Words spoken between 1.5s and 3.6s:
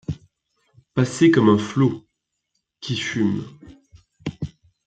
flot. qui fume